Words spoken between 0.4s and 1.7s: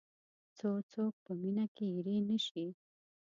څو څوک په مینه